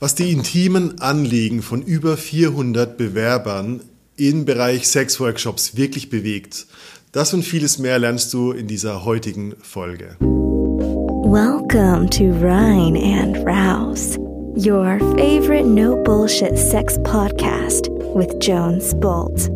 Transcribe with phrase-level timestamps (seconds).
[0.00, 3.80] was die intimen Anliegen von über 400 Bewerbern
[4.16, 6.66] im Bereich Sexworkshops wirklich bewegt.
[7.12, 10.16] Das und vieles mehr lernst du in dieser heutigen Folge.
[10.20, 14.16] Welcome to Rhine and Rouse,
[14.56, 19.50] your favorite no bullshit sex podcast with Jones Bolt.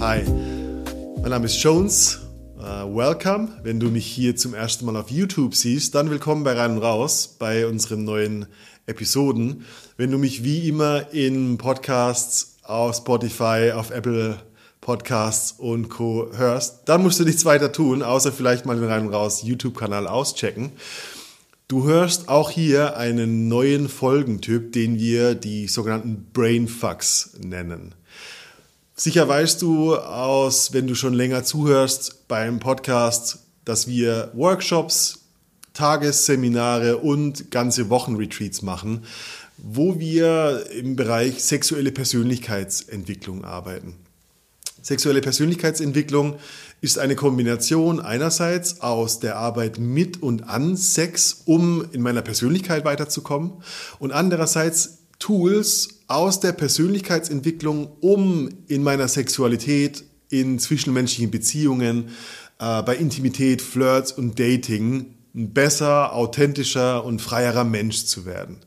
[0.00, 0.22] Hi,
[1.22, 2.23] mein Name ist Jones
[2.94, 3.48] welcome.
[3.64, 6.78] Wenn du mich hier zum ersten Mal auf YouTube siehst, dann willkommen bei Rein und
[6.78, 8.46] Raus, bei unseren neuen
[8.86, 9.64] Episoden.
[9.96, 14.36] Wenn du mich wie immer in Podcasts auf Spotify, auf Apple
[14.80, 16.28] Podcasts und Co.
[16.36, 20.06] hörst, dann musst du nichts weiter tun, außer vielleicht mal den Rein und Raus YouTube-Kanal
[20.06, 20.70] auschecken.
[21.66, 27.96] Du hörst auch hier einen neuen Folgentyp, den wir die sogenannten Brainfucks nennen.
[28.96, 35.24] Sicher weißt du aus, wenn du schon länger zuhörst beim Podcast, dass wir Workshops,
[35.72, 39.04] Tagesseminare und ganze Wochenretreats machen,
[39.58, 43.96] wo wir im Bereich sexuelle Persönlichkeitsentwicklung arbeiten.
[44.80, 46.36] Sexuelle Persönlichkeitsentwicklung
[46.80, 52.84] ist eine Kombination einerseits aus der Arbeit mit und an Sex, um in meiner Persönlichkeit
[52.84, 53.54] weiterzukommen,
[53.98, 62.08] und andererseits Tools aus der Persönlichkeitsentwicklung, um in meiner Sexualität, in zwischenmenschlichen Beziehungen,
[62.58, 68.58] äh, bei Intimität, Flirts und Dating ein besser, authentischer und freierer Mensch zu werden.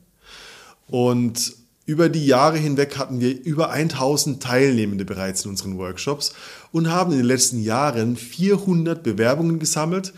[0.86, 1.54] Und
[1.86, 6.34] über die Jahre hinweg hatten wir über 1000 Teilnehmende bereits in unseren Workshops
[6.70, 10.12] und haben in den letzten Jahren 400 Bewerbungen gesammelt,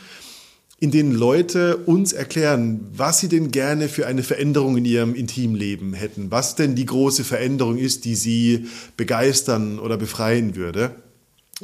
[0.80, 5.92] in denen Leute uns erklären, was sie denn gerne für eine Veränderung in ihrem Intimleben
[5.92, 10.96] hätten, was denn die große Veränderung ist, die sie begeistern oder befreien würde.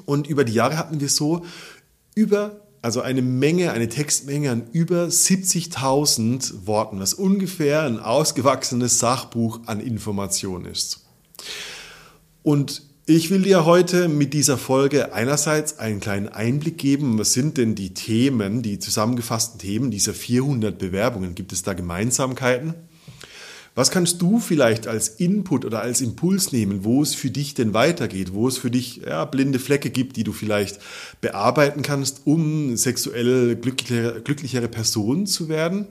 [0.05, 1.47] Und über die Jahre hatten wir so
[2.15, 9.61] über, also eine Menge, eine Textmenge an über 70.000 Worten, was ungefähr ein ausgewachsenes Sachbuch
[9.65, 11.07] an Informationen ist.
[12.43, 17.57] Und ich will dir heute mit dieser Folge einerseits einen kleinen Einblick geben, was sind
[17.57, 21.37] denn die Themen, die zusammengefassten Themen dieser 400 Bewerbungen?
[21.37, 22.75] Gibt es da Gemeinsamkeiten?
[23.77, 27.75] Was kannst du vielleicht als Input oder als Impuls nehmen, wo es für dich denn
[27.75, 30.81] weitergeht, wo es für dich ja, blinde Flecke gibt, die du vielleicht
[31.21, 35.87] bearbeiten kannst, um sexuell glücklichere, glücklichere Person zu werden?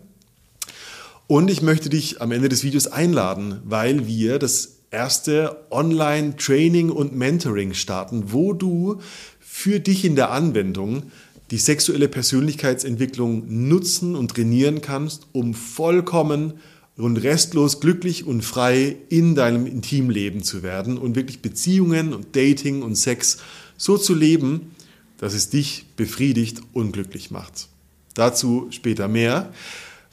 [1.27, 7.13] Und ich möchte dich am Ende des Videos einladen, weil wir das erste Online-Training und
[7.13, 9.01] Mentoring starten, wo du
[9.41, 11.03] für dich in der Anwendung
[11.51, 16.53] die sexuelle Persönlichkeitsentwicklung nutzen und trainieren kannst, um vollkommen
[16.95, 22.81] und restlos glücklich und frei in deinem Intimleben zu werden und wirklich Beziehungen und Dating
[22.81, 23.39] und Sex
[23.75, 24.71] so zu leben,
[25.17, 27.67] dass es dich befriedigt und glücklich macht.
[28.13, 29.51] Dazu später mehr.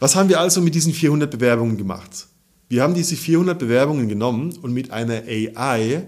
[0.00, 2.26] Was haben wir also mit diesen 400 Bewerbungen gemacht?
[2.72, 6.06] Wir haben diese 400 Bewerbungen genommen und mit einer AI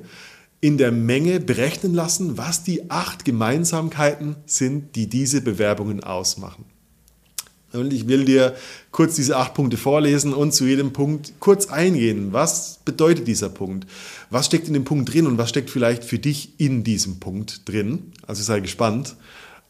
[0.63, 6.65] in der Menge berechnen lassen, was die acht Gemeinsamkeiten sind, die diese Bewerbungen ausmachen.
[7.75, 8.57] Und ich will dir
[8.93, 12.33] kurz diese acht Punkte vorlesen und zu jedem Punkt kurz eingehen.
[12.33, 13.87] Was bedeutet dieser Punkt?
[14.31, 17.69] Was steckt in dem Punkt drin und was steckt vielleicht für dich in diesem Punkt
[17.69, 18.11] drin?
[18.27, 19.17] Also sei gespannt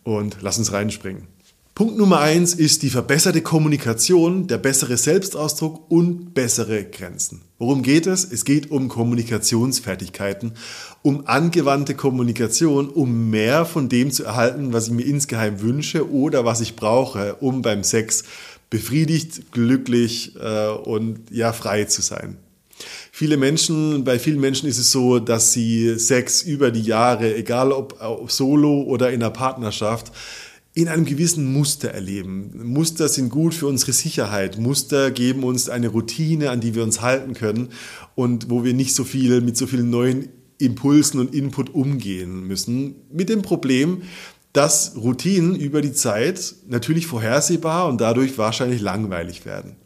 [0.04, 1.33] und lass uns reinspringen.
[1.74, 7.40] Punkt Nummer eins ist die verbesserte Kommunikation, der bessere Selbstausdruck und bessere Grenzen.
[7.58, 8.24] Worum geht es?
[8.24, 10.52] Es geht um Kommunikationsfertigkeiten,
[11.02, 16.44] um angewandte Kommunikation, um mehr von dem zu erhalten, was ich mir insgeheim wünsche oder
[16.44, 18.22] was ich brauche, um beim Sex
[18.70, 22.36] befriedigt, glücklich äh, und ja frei zu sein.
[23.10, 27.72] Viele Menschen, bei vielen Menschen ist es so, dass sie Sex über die Jahre, egal
[27.72, 30.12] ob, ob solo oder in einer Partnerschaft,
[30.74, 32.50] in einem gewissen Muster erleben.
[32.64, 34.58] Muster sind gut für unsere Sicherheit.
[34.58, 37.68] Muster geben uns eine Routine, an die wir uns halten können
[38.16, 42.96] und wo wir nicht so viel mit so vielen neuen Impulsen und Input umgehen müssen.
[43.12, 44.02] Mit dem Problem,
[44.52, 49.76] dass Routinen über die Zeit natürlich vorhersehbar und dadurch wahrscheinlich langweilig werden.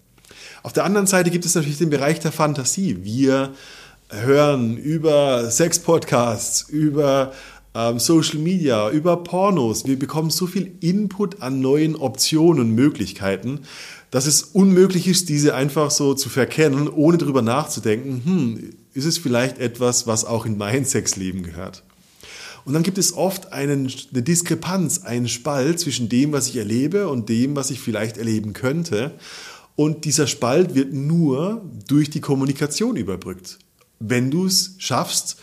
[0.63, 2.99] Auf der anderen Seite gibt es natürlich den Bereich der Fantasie.
[3.03, 3.53] Wir
[4.11, 7.33] hören über Sex-Podcasts, über
[7.97, 9.87] Social Media, über Pornos.
[9.87, 13.61] Wir bekommen so viel Input an neuen Optionen und Möglichkeiten,
[14.11, 19.19] dass es unmöglich ist, diese einfach so zu verkennen, ohne darüber nachzudenken, hm, ist es
[19.19, 21.83] vielleicht etwas, was auch in mein Sexleben gehört.
[22.65, 27.09] Und dann gibt es oft einen, eine Diskrepanz, einen Spalt zwischen dem, was ich erlebe
[27.09, 29.13] und dem, was ich vielleicht erleben könnte.
[29.77, 33.59] Und dieser Spalt wird nur durch die Kommunikation überbrückt.
[34.01, 35.39] Wenn du es schaffst,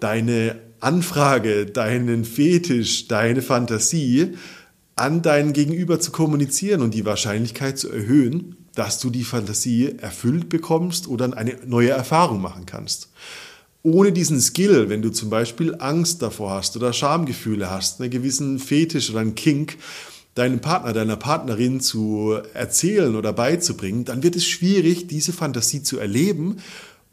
[0.00, 4.34] deine Anfrage, deinen Fetisch, deine Fantasie
[4.96, 10.48] an dein Gegenüber zu kommunizieren und die Wahrscheinlichkeit zu erhöhen, dass du die Fantasie erfüllt
[10.48, 13.08] bekommst oder eine neue Erfahrung machen kannst.
[13.82, 18.58] Ohne diesen Skill, wenn du zum Beispiel Angst davor hast oder Schamgefühle hast, einen gewissen
[18.58, 19.78] Fetisch oder einen Kink,
[20.34, 25.98] deinem Partner, deiner Partnerin zu erzählen oder beizubringen, dann wird es schwierig, diese Fantasie zu
[25.98, 26.58] erleben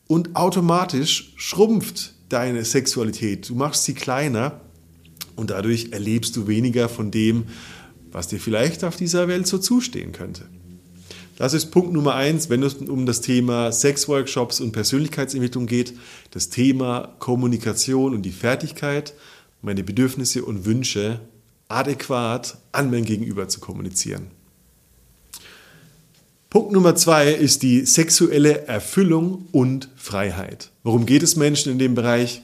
[0.07, 3.49] und automatisch schrumpft deine Sexualität.
[3.49, 4.61] Du machst sie kleiner
[5.35, 7.45] und dadurch erlebst du weniger von dem,
[8.11, 10.45] was dir vielleicht auf dieser Welt so zustehen könnte.
[11.37, 15.93] Das ist Punkt Nummer eins, wenn es um das Thema Sexworkshops und Persönlichkeitsentwicklung geht.
[16.31, 19.13] Das Thema Kommunikation und die Fertigkeit,
[19.61, 21.19] meine Bedürfnisse und Wünsche
[21.67, 24.31] adäquat an mein Gegenüber zu kommunizieren.
[26.57, 30.71] Punkt Nummer zwei ist die sexuelle Erfüllung und Freiheit.
[30.81, 32.41] Worum geht es Menschen in dem Bereich?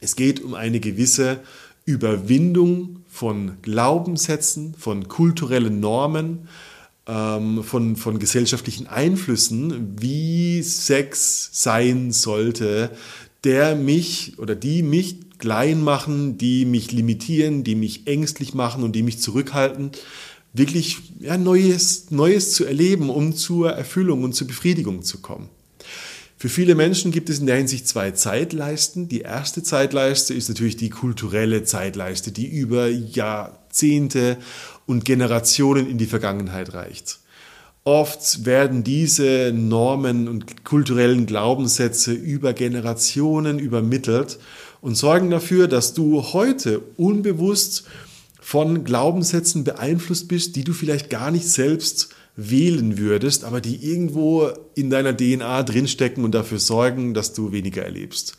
[0.00, 1.40] Es geht um eine gewisse
[1.84, 6.48] Überwindung von Glaubenssätzen, von kulturellen Normen,
[7.06, 12.90] ähm, von, von gesellschaftlichen Einflüssen, wie Sex sein sollte,
[13.44, 18.92] der mich oder die mich klein machen, die mich limitieren, die mich ängstlich machen und
[18.92, 19.90] die mich zurückhalten,
[20.56, 25.48] wirklich ja, Neues, Neues zu erleben, um zur Erfüllung und zur Befriedigung zu kommen.
[26.38, 29.08] Für viele Menschen gibt es in der Hinsicht zwei Zeitleisten.
[29.08, 34.36] Die erste Zeitleiste ist natürlich die kulturelle Zeitleiste, die über Jahrzehnte
[34.84, 37.20] und Generationen in die Vergangenheit reicht.
[37.84, 44.38] Oft werden diese Normen und kulturellen Glaubenssätze über Generationen übermittelt
[44.80, 47.84] und sorgen dafür, dass du heute unbewusst
[48.46, 54.50] von Glaubenssätzen beeinflusst bist, die du vielleicht gar nicht selbst wählen würdest, aber die irgendwo
[54.76, 58.36] in deiner DNA drinstecken und dafür sorgen, dass du weniger erlebst.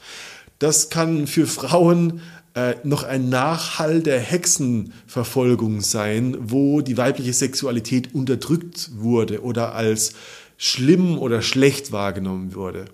[0.59, 2.21] Das kann für Frauen
[2.53, 10.13] äh, noch ein Nachhall der Hexenverfolgung sein, wo die weibliche Sexualität unterdrückt wurde oder als
[10.55, 12.85] schlimm oder schlecht wahrgenommen wurde.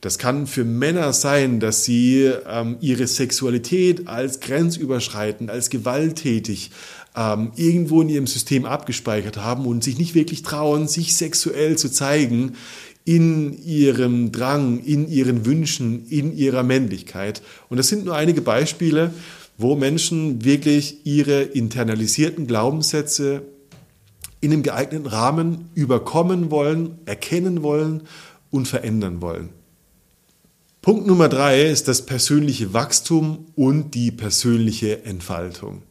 [0.00, 6.70] Das kann für Männer sein, dass sie ähm, ihre Sexualität als grenzüberschreitend, als gewalttätig
[7.16, 11.90] ähm, irgendwo in ihrem System abgespeichert haben und sich nicht wirklich trauen, sich sexuell zu
[11.90, 12.52] zeigen,
[13.04, 17.40] in ihrem Drang, in ihren Wünschen, in ihrer Männlichkeit.
[17.68, 19.12] Und das sind nur einige Beispiele,
[19.56, 23.42] wo Menschen wirklich ihre internalisierten Glaubenssätze
[24.40, 28.02] in einem geeigneten Rahmen überkommen wollen, erkennen wollen
[28.50, 29.50] und verändern wollen.
[30.86, 35.82] Punkt Nummer drei ist das persönliche Wachstum und die persönliche Entfaltung.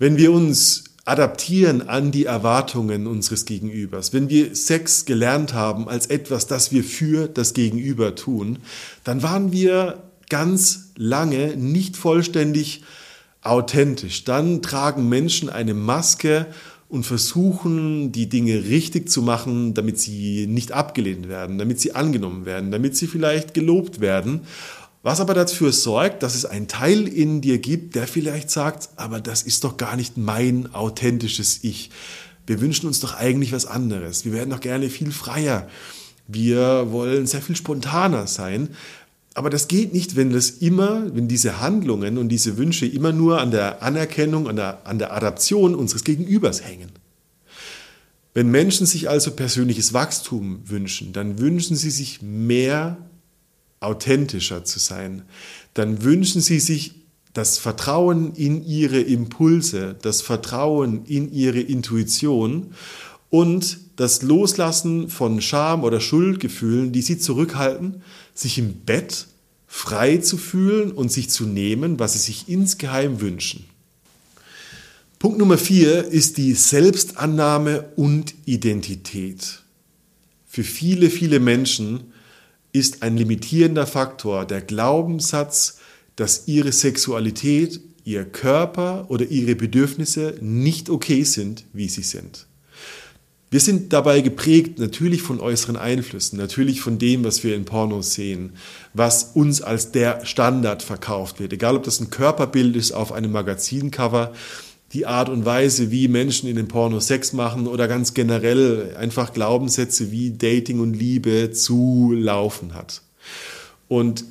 [0.00, 4.12] Wenn wir uns adaptieren an die Erwartungen unseres Gegenübers.
[4.12, 8.58] Wenn wir Sex gelernt haben als etwas, das wir für das Gegenüber tun,
[9.04, 12.82] dann waren wir ganz lange nicht vollständig
[13.42, 14.24] authentisch.
[14.24, 16.46] Dann tragen Menschen eine Maske
[16.88, 22.46] und versuchen, die Dinge richtig zu machen, damit sie nicht abgelehnt werden, damit sie angenommen
[22.46, 24.40] werden, damit sie vielleicht gelobt werden.
[25.02, 29.20] Was aber dafür sorgt, dass es einen Teil in dir gibt, der vielleicht sagt, aber
[29.20, 31.90] das ist doch gar nicht mein authentisches Ich.
[32.46, 34.24] Wir wünschen uns doch eigentlich was anderes.
[34.24, 35.68] Wir werden doch gerne viel freier.
[36.26, 38.70] Wir wollen sehr viel spontaner sein.
[39.38, 43.40] Aber das geht nicht, wenn das immer, wenn diese Handlungen und diese Wünsche immer nur
[43.40, 46.90] an der Anerkennung, an der, an der Adaption unseres Gegenübers hängen.
[48.34, 52.98] Wenn Menschen sich also persönliches Wachstum wünschen, dann wünschen sie sich mehr
[53.78, 55.22] authentischer zu sein,
[55.72, 56.96] dann wünschen sie sich
[57.32, 62.74] das Vertrauen in ihre Impulse, das Vertrauen in ihre Intuition
[63.30, 68.02] und das Loslassen von Scham oder Schuldgefühlen, die sie zurückhalten,
[68.40, 69.26] sich im Bett
[69.66, 73.66] frei zu fühlen und sich zu nehmen, was sie sich insgeheim wünschen.
[75.18, 79.62] Punkt Nummer vier ist die Selbstannahme und Identität.
[80.46, 82.12] Für viele, viele Menschen
[82.72, 85.78] ist ein limitierender Faktor der Glaubenssatz,
[86.16, 92.46] dass ihre Sexualität, ihr Körper oder ihre Bedürfnisse nicht okay sind, wie sie sind.
[93.50, 98.12] Wir sind dabei geprägt natürlich von äußeren Einflüssen, natürlich von dem, was wir in Pornos
[98.12, 98.52] sehen,
[98.92, 101.54] was uns als der Standard verkauft wird.
[101.54, 104.32] Egal, ob das ein Körperbild ist auf einem Magazincover
[104.92, 109.32] die Art und Weise, wie Menschen in den Pornos Sex machen oder ganz generell einfach
[109.32, 113.02] Glaubenssätze, wie Dating und Liebe zu laufen hat.
[113.86, 114.24] Und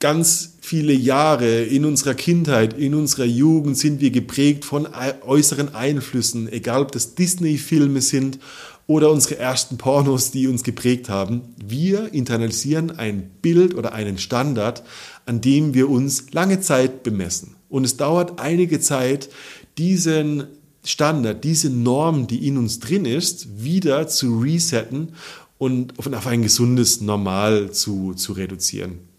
[0.00, 4.88] ganz viele Jahre in unserer Kindheit, in unserer Jugend sind wir geprägt von
[5.26, 8.38] äußeren Einflüssen, egal ob das Disney-Filme sind
[8.86, 11.42] oder unsere ersten Pornos, die uns geprägt haben.
[11.62, 14.82] Wir internalisieren ein Bild oder einen Standard,
[15.26, 17.54] an dem wir uns lange Zeit bemessen.
[17.68, 19.28] Und es dauert einige Zeit,
[19.76, 20.46] diesen
[20.82, 25.10] Standard, diese Norm, die in uns drin ist, wieder zu resetten
[25.58, 29.09] und auf ein gesundes Normal zu, zu reduzieren.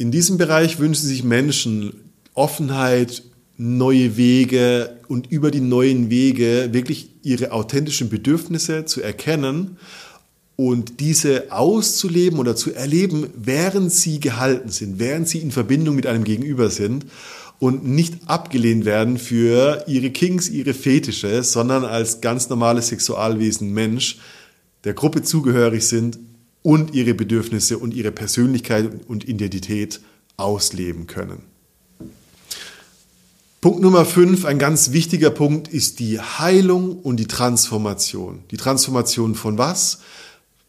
[0.00, 1.92] In diesem Bereich wünschen sich Menschen
[2.32, 3.22] Offenheit,
[3.58, 9.76] neue Wege und über die neuen Wege wirklich ihre authentischen Bedürfnisse zu erkennen
[10.56, 16.06] und diese auszuleben oder zu erleben, während sie gehalten sind, während sie in Verbindung mit
[16.06, 17.04] einem Gegenüber sind
[17.58, 24.16] und nicht abgelehnt werden für ihre Kings, ihre Fetische, sondern als ganz normales Sexualwesen Mensch
[24.84, 26.18] der Gruppe zugehörig sind
[26.62, 30.00] und ihre Bedürfnisse und ihre Persönlichkeit und Identität
[30.36, 31.42] ausleben können.
[33.60, 38.42] Punkt Nummer fünf, ein ganz wichtiger Punkt, ist die Heilung und die Transformation.
[38.50, 40.00] Die Transformation von was?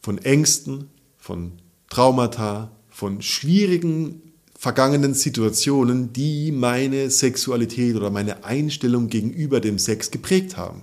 [0.01, 1.53] Von Ängsten, von
[1.89, 4.21] Traumata, von schwierigen
[4.57, 10.81] vergangenen Situationen, die meine Sexualität oder meine Einstellung gegenüber dem Sex geprägt haben.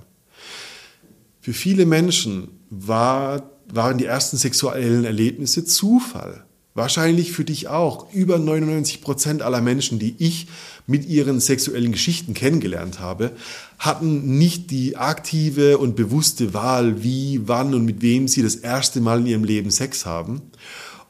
[1.40, 6.44] Für viele Menschen war, waren die ersten sexuellen Erlebnisse Zufall.
[6.74, 8.12] Wahrscheinlich für dich auch.
[8.12, 10.46] Über 99 Prozent aller Menschen, die ich
[10.86, 13.32] mit ihren sexuellen Geschichten kennengelernt habe,
[13.80, 19.00] hatten nicht die aktive und bewusste Wahl, wie, wann und mit wem sie das erste
[19.00, 20.42] Mal in ihrem Leben Sex haben.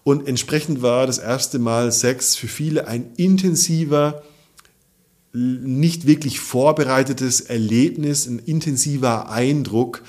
[0.05, 4.23] Und entsprechend war das erste Mal Sex für viele ein intensiver,
[5.35, 10.03] nicht wirklich vorbereitetes Erlebnis, ein intensiver Eindruck,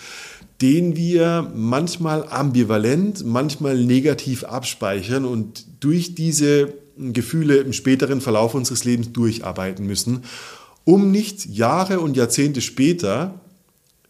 [0.62, 8.84] den wir manchmal ambivalent, manchmal negativ abspeichern und durch diese Gefühle im späteren Verlauf unseres
[8.84, 10.24] Lebens durcharbeiten müssen,
[10.84, 13.40] um nicht Jahre und Jahrzehnte später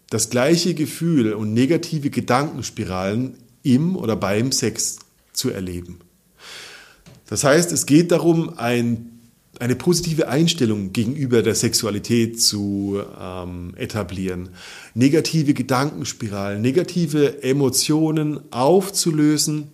[0.10, 4.98] das gleiche Gefühl und negative Gedankenspiralen im oder beim Sex
[5.34, 6.00] zu erleben.
[7.28, 9.19] Das heißt, es geht darum, ein
[9.60, 14.50] eine positive Einstellung gegenüber der Sexualität zu ähm, etablieren,
[14.94, 19.68] negative Gedankenspiralen, negative Emotionen aufzulösen,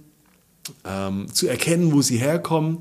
[0.84, 2.80] ähm, zu erkennen, wo sie herkommen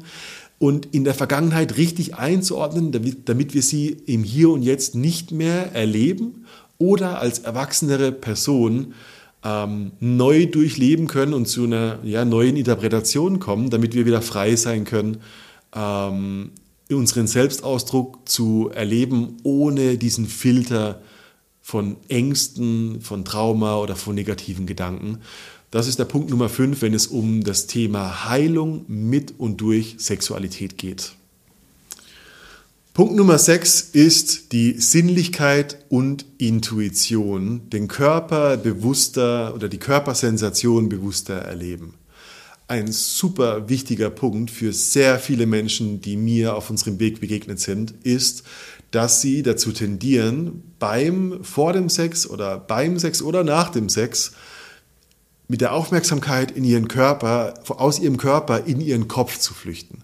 [0.59, 5.31] und in der Vergangenheit richtig einzuordnen, damit, damit wir sie im Hier und Jetzt nicht
[5.31, 6.47] mehr erleben
[6.79, 8.95] oder als erwachsenere Person
[9.45, 14.57] ähm, neu durchleben können und zu einer ja, neuen Interpretation kommen, damit wir wieder frei
[14.57, 15.19] sein können,
[15.75, 16.51] ähm,
[16.91, 21.01] unseren Selbstausdruck zu erleben, ohne diesen Filter
[21.63, 25.19] von Ängsten, von Trauma oder von negativen Gedanken.
[25.71, 29.97] Das ist der Punkt Nummer 5, wenn es um das Thema Heilung mit und durch
[29.99, 31.13] Sexualität geht.
[32.93, 41.35] Punkt Nummer 6 ist die Sinnlichkeit und Intuition, den Körper bewusster oder die Körpersensation bewusster
[41.35, 41.95] erleben
[42.67, 47.95] ein super wichtiger Punkt für sehr viele Menschen, die mir auf unserem Weg begegnet sind,
[48.05, 48.45] ist,
[48.91, 54.33] dass sie dazu tendieren, beim vor dem Sex oder beim Sex oder nach dem Sex
[55.49, 60.03] mit der Aufmerksamkeit in ihren Körper, aus ihrem Körper in ihren Kopf zu flüchten.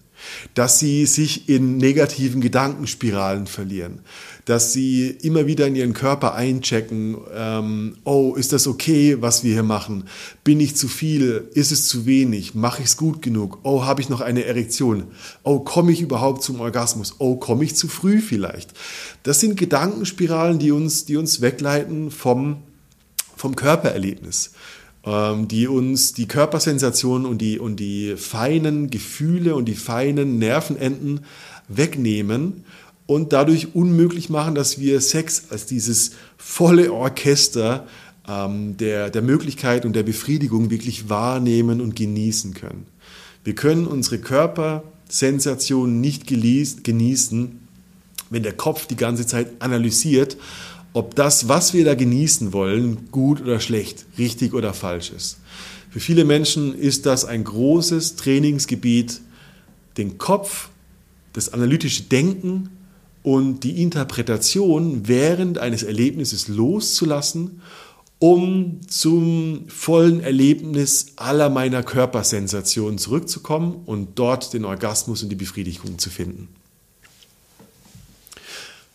[0.53, 4.01] Dass sie sich in negativen Gedankenspiralen verlieren,
[4.45, 9.53] dass sie immer wieder in ihren Körper einchecken, ähm, oh, ist das okay, was wir
[9.53, 10.05] hier machen?
[10.43, 11.49] Bin ich zu viel?
[11.53, 12.55] Ist es zu wenig?
[12.55, 13.59] Mache ich es gut genug?
[13.63, 15.05] Oh, habe ich noch eine Erektion?
[15.43, 17.15] Oh, komme ich überhaupt zum Orgasmus?
[17.19, 18.71] Oh, komme ich zu früh vielleicht?
[19.23, 22.57] Das sind Gedankenspiralen, die uns, die uns wegleiten vom,
[23.35, 24.51] vom Körpererlebnis.
[25.03, 31.21] Ähm, die uns die Körpersensationen und die, und die feinen Gefühle und die feinen Nervenenden
[31.67, 32.65] wegnehmen
[33.05, 37.87] und dadurch unmöglich machen, dass wir Sex als dieses volle Orchester
[38.27, 42.85] ähm, der, der Möglichkeit und der Befriedigung wirklich wahrnehmen und genießen können.
[43.43, 47.59] Wir können unsere Körpersensationen nicht genießen,
[48.29, 50.37] wenn der Kopf die ganze Zeit analysiert
[50.93, 55.37] ob das, was wir da genießen wollen, gut oder schlecht, richtig oder falsch ist.
[55.89, 59.21] Für viele Menschen ist das ein großes Trainingsgebiet,
[59.97, 60.69] den Kopf,
[61.33, 62.69] das analytische Denken
[63.23, 67.61] und die Interpretation während eines Erlebnisses loszulassen,
[68.19, 75.97] um zum vollen Erlebnis aller meiner Körpersensationen zurückzukommen und dort den Orgasmus und die Befriedigung
[75.97, 76.47] zu finden.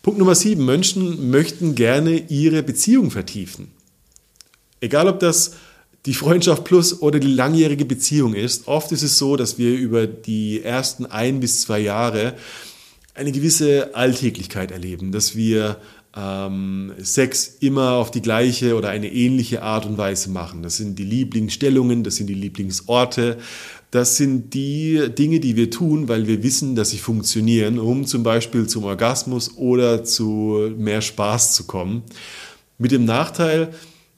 [0.03, 0.65] Punkt Nummer sieben.
[0.65, 3.73] Menschen möchten gerne ihre Beziehung vertiefen.
[4.81, 5.53] Egal ob das
[6.07, 8.69] die Freundschaft plus oder die langjährige Beziehung ist.
[8.69, 12.35] Oft ist es so, dass wir über die ersten ein bis zwei Jahre
[13.17, 15.79] eine gewisse Alltäglichkeit erleben, dass wir
[16.15, 20.63] ähm, Sex immer auf die gleiche oder eine ähnliche Art und Weise machen.
[20.63, 23.39] Das sind die Lieblingsstellungen, das sind die Lieblingsorte,
[23.91, 28.23] das sind die Dinge, die wir tun, weil wir wissen, dass sie funktionieren, um zum
[28.23, 32.03] Beispiel zum Orgasmus oder zu mehr Spaß zu kommen.
[32.79, 33.71] Mit dem Nachteil,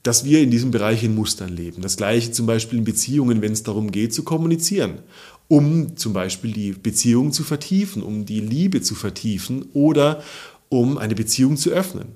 [0.02, 1.83] dass wir in diesem Bereich in Mustern leben.
[1.83, 5.00] Das gleiche zum Beispiel in Beziehungen, wenn es darum geht, zu kommunizieren,
[5.49, 10.23] um zum Beispiel die Beziehung zu vertiefen, um die Liebe zu vertiefen oder
[10.69, 12.09] um eine Beziehung zu öffnen,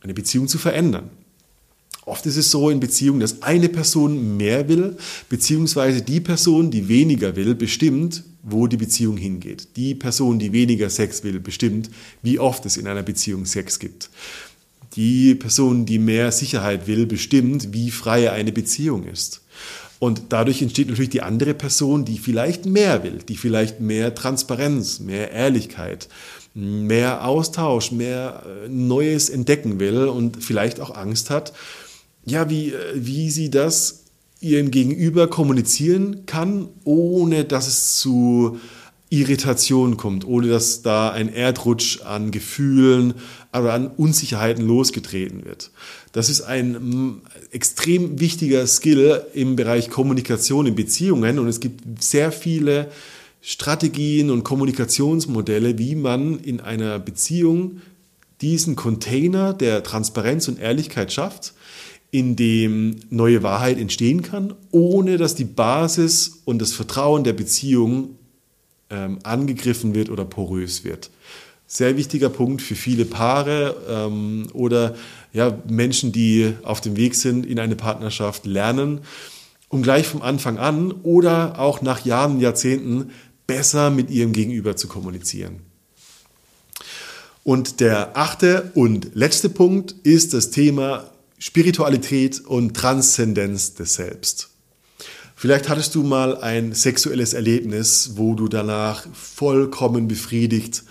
[0.00, 1.10] eine Beziehung zu verändern.
[2.04, 4.96] Oft ist es so in Beziehungen, dass eine Person mehr will,
[5.28, 9.76] beziehungsweise die Person, die weniger will, bestimmt, wo die Beziehung hingeht.
[9.76, 11.90] Die Person, die weniger Sex will, bestimmt,
[12.22, 14.10] wie oft es in einer Beziehung Sex gibt.
[14.96, 19.42] Die Person, die mehr Sicherheit will, bestimmt, wie frei eine Beziehung ist.
[20.02, 24.98] Und dadurch entsteht natürlich die andere Person, die vielleicht mehr will, die vielleicht mehr Transparenz,
[24.98, 26.08] mehr Ehrlichkeit,
[26.54, 31.52] mehr Austausch, mehr äh, Neues entdecken will und vielleicht auch Angst hat,
[32.24, 34.06] ja, wie, äh, wie sie das
[34.40, 38.58] ihrem Gegenüber kommunizieren kann, ohne dass es zu
[39.12, 43.12] Irritation kommt, ohne dass da ein Erdrutsch an Gefühlen
[43.52, 45.70] oder an Unsicherheiten losgetreten wird.
[46.12, 52.02] Das ist ein mm, extrem wichtiger Skill im Bereich Kommunikation in Beziehungen und es gibt
[52.02, 52.90] sehr viele
[53.42, 57.82] Strategien und Kommunikationsmodelle, wie man in einer Beziehung
[58.40, 61.52] diesen Container der Transparenz und Ehrlichkeit schafft,
[62.10, 68.16] in dem neue Wahrheit entstehen kann, ohne dass die Basis und das Vertrauen der Beziehung
[68.92, 71.10] ähm, angegriffen wird oder porös wird.
[71.66, 74.94] Sehr wichtiger Punkt für viele Paare ähm, oder
[75.32, 79.00] ja, Menschen, die auf dem Weg sind in eine Partnerschaft, lernen,
[79.68, 83.10] um gleich vom Anfang an oder auch nach Jahren, Jahrzehnten
[83.46, 85.60] besser mit ihrem Gegenüber zu kommunizieren.
[87.44, 94.51] Und der achte und letzte Punkt ist das Thema Spiritualität und Transzendenz des Selbst.
[95.42, 100.84] Vielleicht hattest du mal ein sexuelles Erlebnis, wo du danach vollkommen befriedigt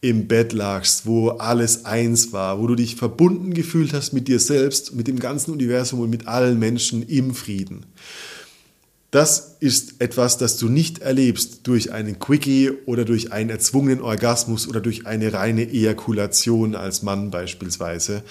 [0.00, 4.38] im Bett lagst, wo alles eins war, wo du dich verbunden gefühlt hast mit dir
[4.38, 7.84] selbst, mit dem ganzen Universum und mit allen Menschen im Frieden.
[9.10, 14.68] Das ist etwas, das du nicht erlebst durch einen Quickie oder durch einen erzwungenen Orgasmus
[14.68, 18.22] oder durch eine reine Ejakulation als Mann beispielsweise,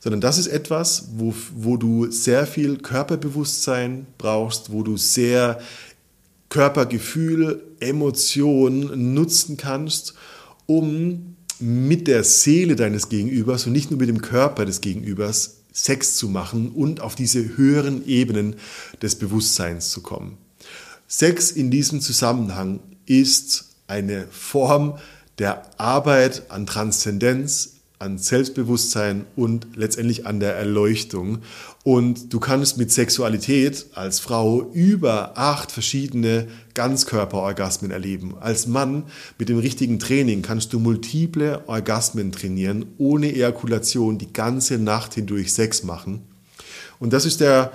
[0.00, 5.60] sondern das ist etwas, wo, wo du sehr viel Körperbewusstsein brauchst, wo du sehr
[6.48, 10.14] Körpergefühl, Emotionen nutzen kannst,
[10.66, 16.16] um mit der Seele deines Gegenübers und nicht nur mit dem Körper des Gegenübers Sex
[16.16, 18.56] zu machen und auf diese höheren Ebenen
[19.02, 20.38] des Bewusstseins zu kommen.
[21.06, 24.98] Sex in diesem Zusammenhang ist eine Form
[25.38, 31.40] der Arbeit an Transzendenz, an Selbstbewusstsein und letztendlich an der Erleuchtung.
[31.84, 38.36] Und du kannst mit Sexualität als Frau über acht verschiedene Ganzkörperorgasmen erleben.
[38.40, 39.04] Als Mann
[39.38, 45.52] mit dem richtigen Training kannst du multiple Orgasmen trainieren, ohne Ejakulation die ganze Nacht hindurch
[45.52, 46.22] Sex machen.
[46.98, 47.70] Und das ist der,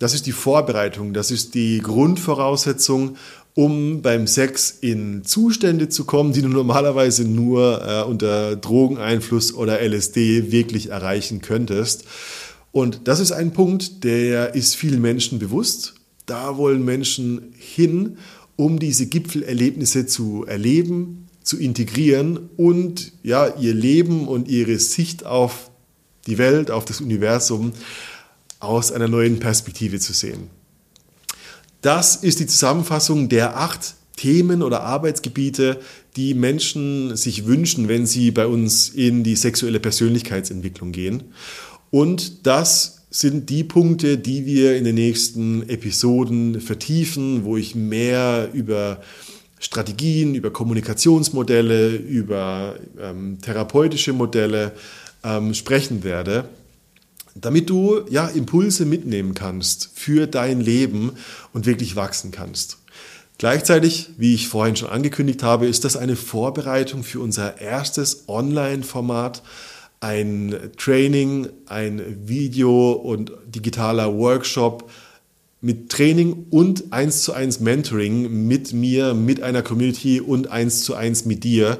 [0.00, 3.16] das ist die Vorbereitung, das ist die Grundvoraussetzung,
[3.58, 9.80] um beim Sex in Zustände zu kommen, die du normalerweise nur äh, unter Drogeneinfluss oder
[9.82, 12.04] LSD wirklich erreichen könntest.
[12.70, 15.94] Und das ist ein Punkt, der ist vielen Menschen bewusst.
[16.24, 18.18] Da wollen Menschen hin,
[18.54, 25.72] um diese Gipfelerlebnisse zu erleben, zu integrieren und ja, ihr Leben und ihre Sicht auf
[26.28, 27.72] die Welt, auf das Universum
[28.60, 30.57] aus einer neuen Perspektive zu sehen.
[31.88, 35.80] Das ist die Zusammenfassung der acht Themen oder Arbeitsgebiete,
[36.16, 41.32] die Menschen sich wünschen, wenn sie bei uns in die sexuelle Persönlichkeitsentwicklung gehen.
[41.90, 48.50] Und das sind die Punkte, die wir in den nächsten Episoden vertiefen, wo ich mehr
[48.52, 49.00] über
[49.58, 54.72] Strategien, über Kommunikationsmodelle, über ähm, therapeutische Modelle
[55.24, 56.50] ähm, sprechen werde
[57.40, 61.12] damit du ja Impulse mitnehmen kannst für dein Leben
[61.52, 62.78] und wirklich wachsen kannst.
[63.38, 69.42] Gleichzeitig, wie ich vorhin schon angekündigt habe, ist das eine Vorbereitung für unser erstes Online-Format,
[70.00, 74.90] ein Training, ein Video und digitaler Workshop
[75.60, 80.94] mit Training und eins zu eins Mentoring mit mir, mit einer Community und eins zu
[80.94, 81.78] eins mit dir,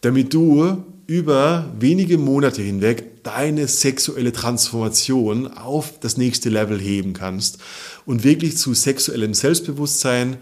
[0.00, 7.58] damit du über wenige Monate hinweg deine sexuelle Transformation auf das nächste Level heben kannst
[8.06, 10.36] und wirklich zu sexuellem Selbstbewusstsein,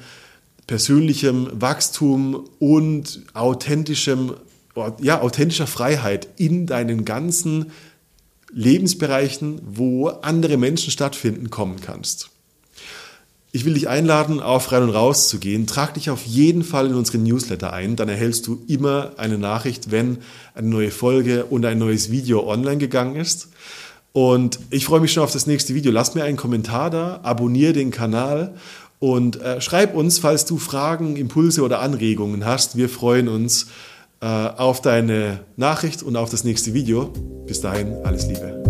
[0.66, 4.35] persönlichem Wachstum und authentischem,
[5.00, 7.72] ja, authentischer Freiheit in deinen ganzen
[8.52, 12.28] Lebensbereichen, wo andere Menschen stattfinden, kommen kannst.
[13.58, 15.66] Ich will dich einladen, auf Rein und Raus zu gehen.
[15.66, 17.96] Trag dich auf jeden Fall in unseren Newsletter ein.
[17.96, 20.18] Dann erhältst du immer eine Nachricht, wenn
[20.54, 23.48] eine neue Folge und ein neues Video online gegangen ist.
[24.12, 25.90] Und ich freue mich schon auf das nächste Video.
[25.90, 28.54] Lass mir einen Kommentar da, abonniere den Kanal
[29.00, 32.76] und äh, schreib uns, falls du Fragen, Impulse oder Anregungen hast.
[32.76, 33.66] Wir freuen uns
[34.20, 37.12] äh, auf deine Nachricht und auf das nächste Video.
[37.44, 38.67] Bis dahin, alles Liebe.